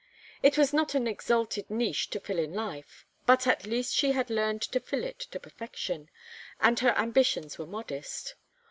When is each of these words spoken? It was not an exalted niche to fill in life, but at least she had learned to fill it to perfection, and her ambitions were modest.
It 0.41 0.57
was 0.57 0.73
not 0.73 0.95
an 0.95 1.05
exalted 1.05 1.69
niche 1.69 2.09
to 2.09 2.19
fill 2.19 2.39
in 2.39 2.55
life, 2.55 3.05
but 3.27 3.45
at 3.45 3.67
least 3.67 3.93
she 3.93 4.13
had 4.13 4.31
learned 4.31 4.63
to 4.63 4.79
fill 4.79 5.03
it 5.03 5.19
to 5.29 5.39
perfection, 5.39 6.09
and 6.59 6.79
her 6.79 6.97
ambitions 6.97 7.59
were 7.59 7.67
modest. 7.67 8.33